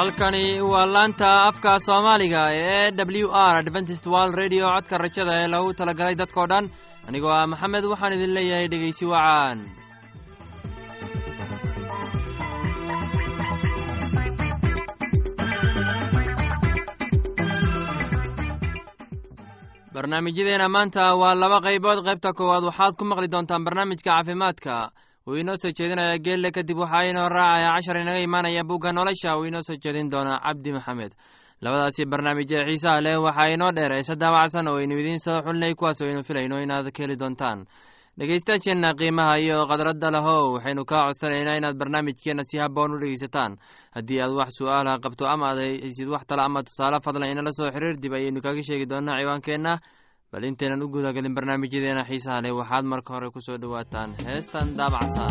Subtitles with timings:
[0.00, 2.86] halkani waa laanta afka soomaaliga ee
[3.24, 4.64] w r adventist world radio.
[4.74, 6.64] Codka rajada ee lagu talagalay dadkoo dhan.
[7.08, 9.58] Anigoo ah maxamed waxaan idin leeyahay dhegeysi wacaan
[19.94, 21.98] barnaamijyadeena maanta waa laba qaybood.
[22.06, 24.74] Qaybta koowaad waxaad ku maqli doontaan barnaamijka caafimaadka
[25.26, 29.44] uu inoo soo jeedinaya geelle kadib waxaa inoo raacaya cashar inaga imaanaya bugga nolosha uu
[29.50, 31.12] inoo soo jeedin doonaa cabdi maxamed.
[31.62, 35.74] Labadaasi barnaamij ee xiisaha leh waxaa inoo dheer heese daawacsan oo aynu idiin soo xulnay
[35.74, 37.66] kuwaas aynu filayno inaad ka heli doontaan.
[38.18, 43.52] Dhegeystayaasheenna qiimaha iyo khadradda lahow waxaynu kaa codsanaynaa inaad barnaamijkeenna si haboon u dhegeysataan
[43.94, 47.70] haddii aad wax su'aalaha qabto ama aad haysid wax tala ama tusaale fadlan inala soo
[47.74, 49.72] xiriir dib ayaynu kaga sheegi doonaa ciwaankeenna
[50.32, 55.24] bal intaynan u gudagelin barnaamijyadeena xiisaha leh waxaad marka hore ku soo dhowaataan heestan daabacsa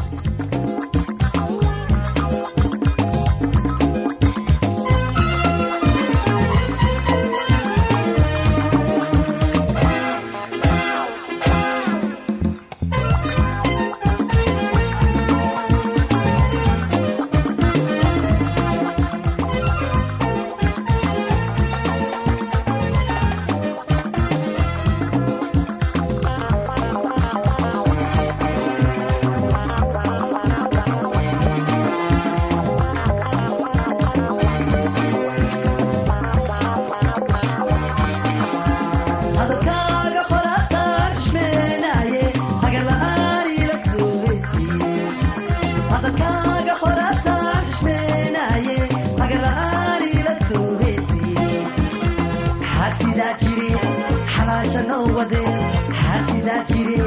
[54.69, 55.55] aysan oo wadeen
[56.01, 56.97] xaasidaa jire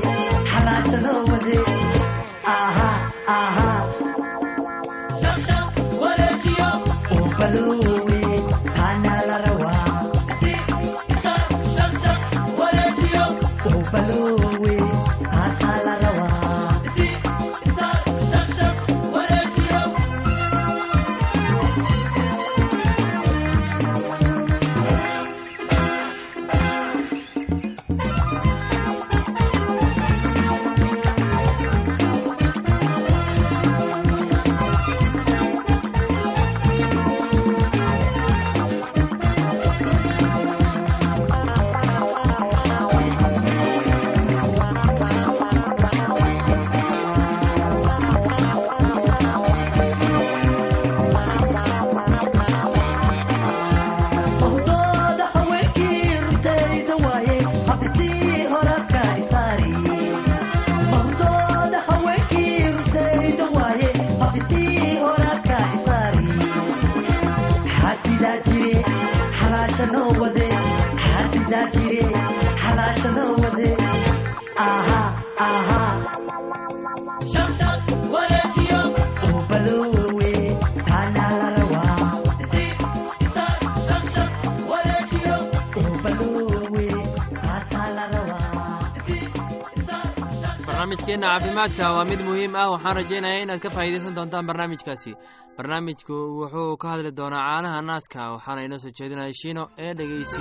[90.82, 95.12] barnaamijkeenna caafimaadka waa mid muhiim ah waxaan rajaynayaa inaad ka faa'iidaysan doontaan barnaamijkaasi.
[95.56, 100.40] Barnaamijku wuxuu ka hadli doonaa caanaha naaska waxaana inoo soo jeedinaya shiino ee dhegeysi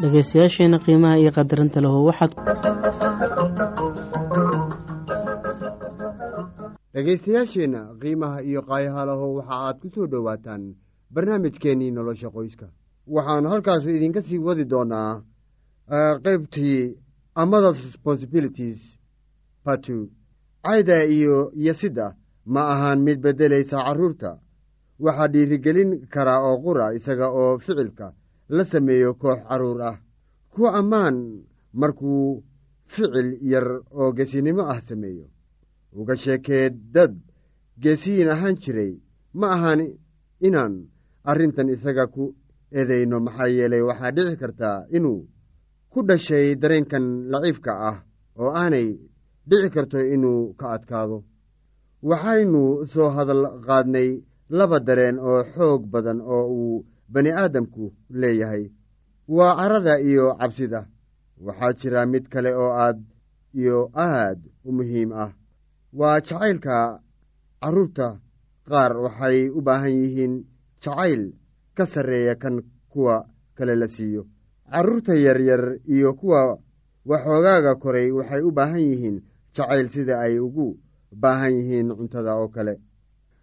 [0.00, 2.32] dhegeystayaasheena qiimaha iyo qadarinta lahu waxaad
[7.00, 10.62] dhegaystayaasheenna qiimaha iyo qaayahalaho waxa aad ku soo dhowaataan
[11.14, 12.66] barnaamijkeennii nolosha qoyska.
[13.14, 15.12] Waxaannu halkaas idinka sii wadi doonaa
[16.24, 16.96] qaybtii
[17.42, 18.80] amadas responsibilities
[19.64, 19.96] batu
[20.64, 22.06] cayda iyo yasidda
[22.52, 24.30] ma ahaan mid beddelaysa carruurta
[25.04, 28.06] waxaa dhiirigelin karaa oo qura isaga oo ficilka
[28.56, 29.96] la sameeyo koox carruur ah.
[30.52, 31.16] Ku ammaan
[31.80, 32.42] markuu
[32.92, 33.66] ficil yar
[34.00, 35.26] oo gesinimo ah sameeyo
[35.98, 37.12] uga sheekee dad
[37.82, 38.92] geesiyin ahaan jiray
[39.38, 39.80] ma ahan
[40.46, 40.74] inaan
[41.30, 42.24] arrintan isaga ku
[42.80, 45.20] edayno maxaa yeelay waxaa dhici kartaa inuu
[45.92, 47.96] ku dhashay dareenkan laciifka ah
[48.40, 48.88] oo aanay
[49.48, 51.18] dhici karto inuu ka adkaado.
[52.08, 52.62] Waxaynu
[52.92, 54.08] soo hadal qaadnay
[54.58, 57.84] laba dareen oo xoog badan oo uu bani aadamku
[58.20, 58.64] leeyahay.
[59.36, 60.80] Waa carada iyo cabsida.
[61.46, 62.98] Waxaa jira mid kale oo aad
[63.60, 64.38] iyo aad
[64.68, 65.30] u muhiim ah
[65.98, 66.76] waa jacaylka
[67.62, 68.08] carruurta
[68.68, 70.34] qaar waxay u baahan yihiin
[70.82, 71.22] jacayl
[71.76, 72.62] ka sarreeya kan
[72.92, 73.26] kuwa
[73.56, 74.22] kale la siiyo.
[74.70, 76.58] Carruurta yaryar iyo kuwa
[77.06, 79.16] waxoogaaga koray waxay u baahan yihiin
[79.54, 80.78] jacayl sida ay ugu
[81.12, 82.74] baahan yihiin cuntada oo kale.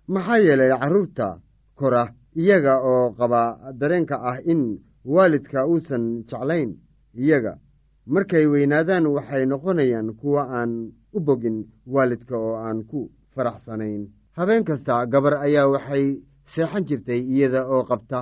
[0.07, 1.39] Maxaa yeelay carruurta
[1.75, 3.41] kora iyaga oo qaba
[3.79, 6.75] dareenka ah in waalidka uusan jeclayn
[7.15, 7.57] iyaga.
[8.05, 11.57] Markay weynaadaan waxay noqonayaan kuwa aan u bogin
[11.94, 13.00] waalidka oo aan ku
[13.36, 14.04] faraxsanayn.
[14.38, 16.06] Habeen kasta gabar ayaa waxay
[16.45, 18.19] seexan jirtay iyada oo qabta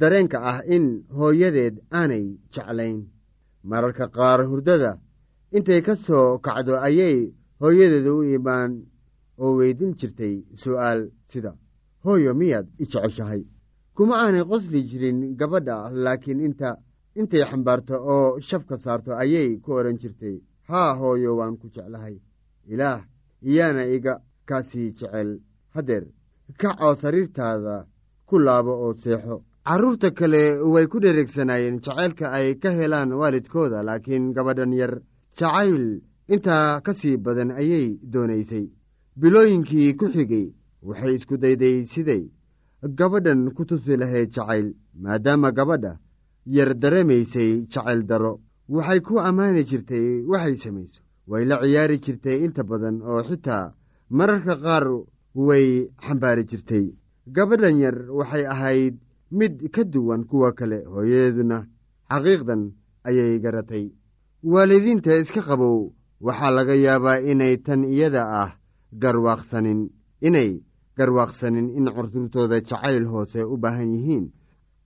[0.00, 0.86] dareenka ah in
[1.16, 2.98] hooyadeed aanay jeclayn.
[3.68, 4.92] Mararka qaar hurdada
[5.56, 7.18] intay ka soo kacdo ayay
[7.60, 8.72] hooyadeeda u imaan
[9.42, 11.00] oo weydin jirtay su'aal
[11.30, 11.52] sida
[12.04, 13.42] hooyo miyaad i jeceshahay?
[13.96, 16.70] Kuma aanay qosli jirin gabadha laakiin inta
[17.20, 20.36] intay xambaarto oo shafka saarto ayay ku odhan jirtay
[20.68, 22.16] haa hooyo waan ku jeclahay
[22.72, 23.00] ilaah
[23.42, 24.14] iyaana iga
[24.48, 25.40] kaasii jecel.
[25.74, 26.04] Haddeer
[26.60, 27.86] kac oo sariirtaada
[28.26, 29.36] ku laabo oo seexo.
[29.66, 34.92] Carruurta kale way ku dhereegsanaayeen jacaylka ay ka helaan waalidkooda laakiin gabadhan yar
[35.38, 36.00] jacayl
[36.34, 38.66] intaa ka sii badan ayay doonaysay.
[39.20, 40.46] Bilooyinkii ku xigay
[40.82, 42.22] waxay isku dayday siday.
[42.98, 45.92] Gabadhan ku tusi lahayd jacayl maadaama gabadha
[46.46, 48.40] yar dareemaysay jacayl daro.
[48.68, 53.72] Waxay ku ammaani jirtay waxay samayso way la ciyaari jirtay inta badan oo xitaa
[54.10, 54.84] mararka qaar
[55.34, 56.84] way xambaari jirtay.
[57.34, 58.94] Gabadhan yar waxay ahayd
[59.30, 61.66] mid ka duwan kuwa kale hooyadeeduna
[62.10, 62.62] xaqiiqdan
[63.08, 63.86] ayay garatay.
[64.42, 68.50] Waalidiinta iska qabow waxaa laga yaabaa inay tan iyada ah
[69.02, 70.60] garwaaqsanin inay
[70.96, 74.26] garwaaqsanin in carruurtooda jacayl hoose u baahan yihiin.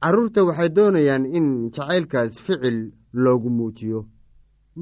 [0.02, 4.06] Carruurta waxay doonayaan in jacaylkaas ficil loogu muujiyo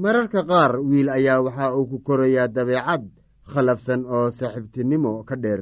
[0.01, 3.03] mararka qaar wiil ayaa waxa uu ku korayaa dabeecad
[3.51, 5.61] khalafsan oo saaxiibtinimo ka dheer.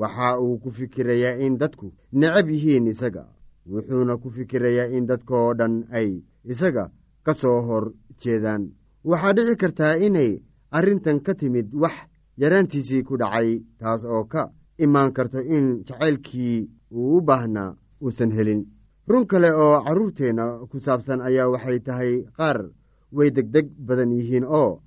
[0.00, 3.24] Waxa uu ku fikirayaa in dadku necab yihiin isaga
[3.70, 6.08] wuxuuna ku fikirayaa in dadkaoo dhan ay
[6.52, 6.84] isaga
[7.24, 7.84] ka soo hor
[8.20, 8.62] jeedaan.
[9.04, 10.42] Waxaa dhici kartaa inay
[10.76, 11.94] arrintan ka timid wax
[12.40, 14.42] yaraantiisii ku dhacay taas oo ka
[14.84, 18.62] imaan karto in jacaylkii uu u baahnaa uusan helin.
[19.10, 22.58] Run kale oo carruurteenna ku saabsan ayaa waxay tahay qaar
[23.12, 24.80] way degdeg badan yihiin oo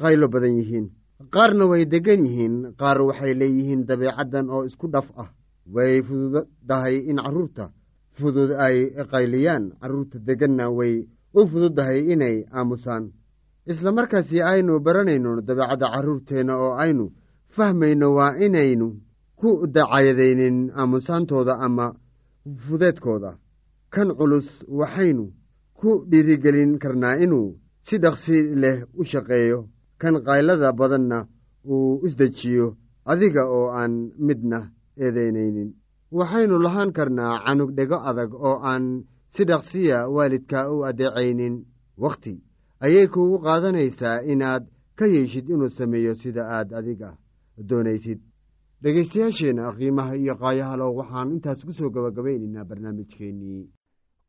[0.00, 0.86] qaylo badan yihiin.
[1.34, 5.30] Qaarna way deggan yihiin qaar waxay leeyihiin dabeecaddan oo isku dhaf ah.
[5.74, 7.70] Way fududahay in carruurta
[8.18, 8.76] fudud ay
[9.12, 13.12] qayliyaan carruurta degganna way u fududdahay inay aamusaan.
[13.66, 17.12] Isla markaasi aynu baranayno dabeecadda carruurteenna oo aynu
[17.56, 18.88] fahmayno waa inaynu
[19.40, 21.86] ku dacayadaynin aamusaantooda ama
[22.66, 23.38] fudeedkooda.
[23.90, 25.32] Kan culus waxaynu
[25.78, 27.56] ku dhiirigelin karnaa inuu
[27.86, 29.58] si dhaqsi leh u shaqeeyo
[30.00, 31.18] kan qaylada badanna
[31.72, 32.66] uu isdejiyo
[33.12, 33.94] adiga oo aan
[34.26, 34.58] midna
[35.04, 35.70] eedeynaynin
[36.16, 38.84] waxaynu lahaan karnaa canug dhego adag oo aan
[39.34, 41.56] si dhaqsiya waalidka u adeecaynin.
[42.04, 42.34] Wakhti
[42.84, 44.64] ayay kuugu qaadanaysaa inaad
[44.98, 47.10] ka yeeshid inuu sameeyo sida aad adiga
[47.68, 48.20] doonaysid.
[48.82, 53.62] Dhegaystayaasheenna qiimaha iyo qaayahalow waxaan intaas ku soo gabagabaynaynaa barnaamijkeennii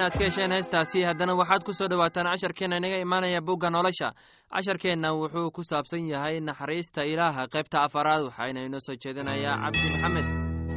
[0.00, 4.08] inaad ka hesheen heestaasi haddana waxaad ku soo dhowaataan casharkeenna inaga imaanaya bugga nolosha.
[4.54, 10.26] Casharkeenna wuxuu ku saabsan yahay naxariista ilaaha qaybta afaraad waxaana inoo soo jeedinayaa cabdi maxamed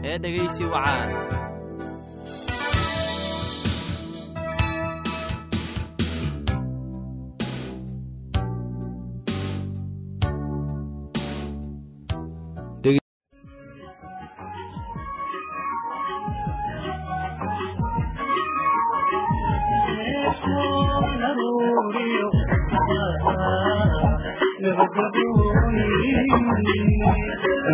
[0.09, 0.63] ee dhegeysi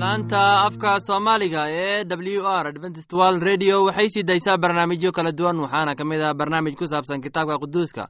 [0.00, 5.60] laanta afka soomaaliga ee w r adventist world radio waxay sii daysaa barnaamijyo kala duwan
[5.64, 8.04] waxaana ka mid ah barnaamij ku saabsan kitaabka quduuska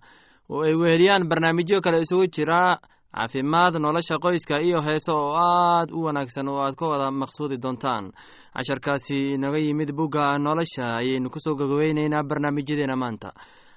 [0.50, 2.78] oo ay weheliyaan barnaamijyo kale isugu jira
[3.14, 8.10] caafimaad nolosha qoyska iyo heeso oo aad u wanaagsan oo aad ka wada maqsuudi doontaan.
[8.56, 13.30] Casharkaasi inaga yimid bugga nolosha ayaynu ku soo gogobeyneynaa barnaamijyadeena maanta.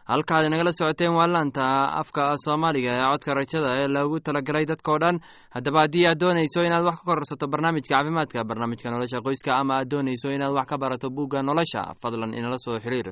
[0.08, 1.64] Halkaad inagala socoteen waa laanta
[2.02, 5.20] afka soomaaliga ee codka rajada ee loogu talagalay dadkao dhan.
[5.56, 9.90] Haddaba haddii aad doonayso inaad wax ka kororsato barnaamijka caafimaadka barnaamijka nolosha qoyska ama aad
[9.92, 13.12] doonayso inaad wax ka barato bugga nolosha fadlan inala soo xiriir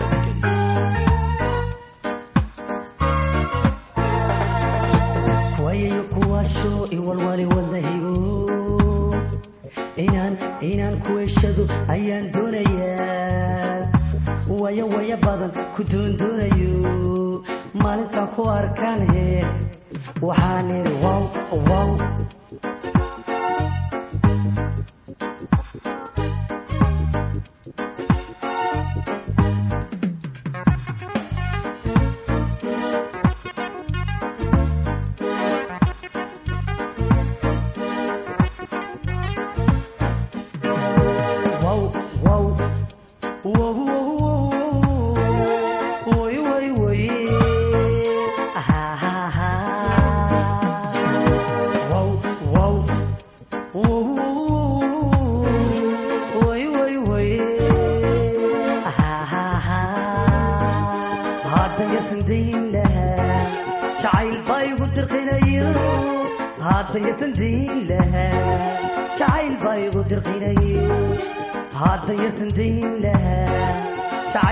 [6.41, 8.13] kuwaasho iwalwali wadnahigo
[10.61, 13.91] inaan ku heshado ayaan doonayaa.
[14.49, 17.45] Wayo waya badan ku doondoonayo
[17.77, 19.45] maalintaan ku arkaan he
[20.21, 20.69] waxaan
[21.03, 21.23] wow
[21.53, 21.89] wow wow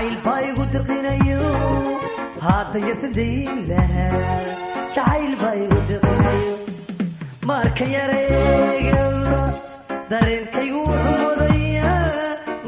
[0.00, 1.40] jacayl baa igu dirqinayo
[2.44, 4.20] hadda yasan dayn lahaa
[4.94, 6.54] jacayl baa igu dirqinayo
[7.50, 9.40] marka yareegaba
[10.12, 11.92] dareenkaygu wuxuu mudaya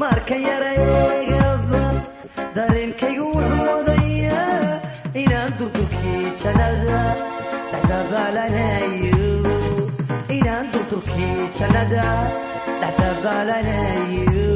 [0.03, 1.81] marka yareegaba
[2.57, 4.41] dareenkaygu wuxuu mudaya
[5.23, 6.99] inaan durdurkii jannada
[7.71, 9.25] dhexdabaalanayo
[10.37, 12.05] inaan durdurkii jannada
[12.81, 14.47] dhexdabaalanayo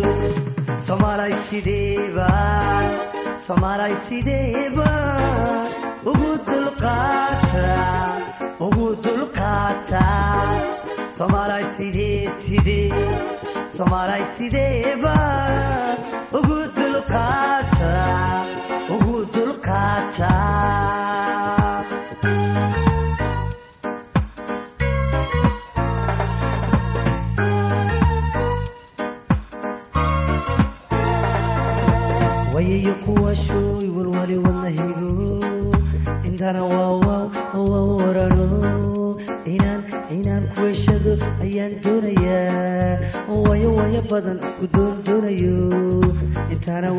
[0.87, 2.85] soomaalay sideebaan
[3.47, 5.67] soomaalay sideebaan
[6.11, 7.67] ugu dulqaata
[8.65, 10.05] ugu dulqaata
[11.17, 13.03] soomaalay sidee sidee
[13.77, 15.97] soomaalay sideebaan
[39.53, 39.81] inaan
[40.15, 45.57] inaan ku heshado ayaan doonayaa wayo wayo badan ku doon doonayo
[46.53, 46.89] intana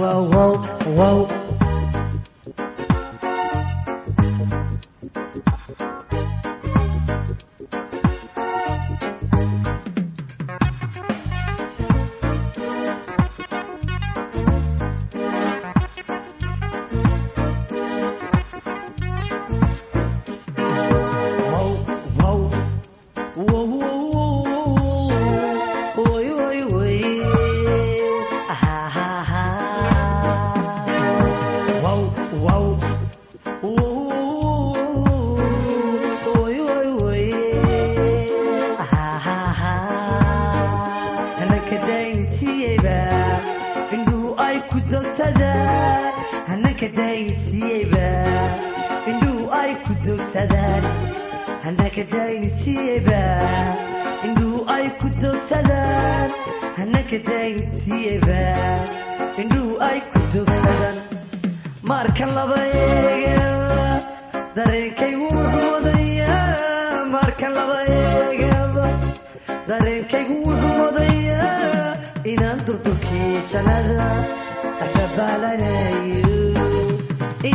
[49.09, 50.85] indhuhu ay ku doogsadaan
[51.65, 53.21] hanaka daynisiiyeyba
[54.27, 56.29] indhuhu ay ku doogsadaan
[56.79, 58.41] hanaka daynisiiyeyba
[59.43, 60.97] indhuhu ay ku doogsadaan
[61.91, 63.89] markan laba eegaba
[64.57, 68.87] dareenkaygu wuxuu wadayaa markan laba eegaba
[69.69, 71.97] dareenkaygu wuxuu wadayaa
[72.33, 74.09] inaan durdurkii jannada
[74.79, 76.28] dhaxdabaalanayo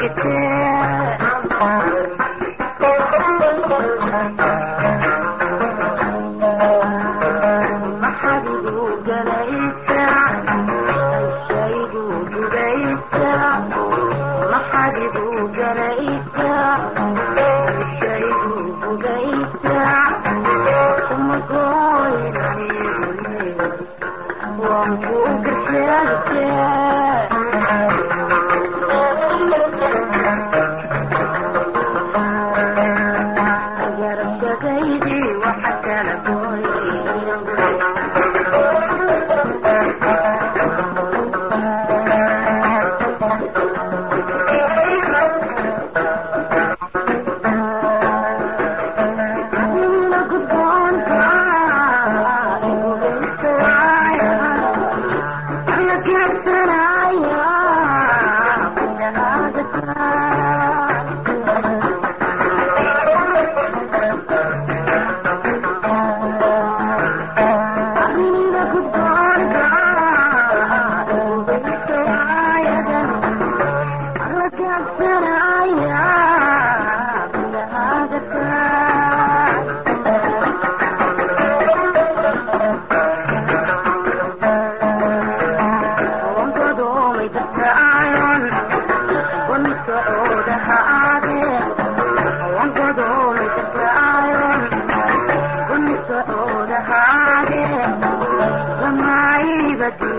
[0.00, 0.39] durdurkii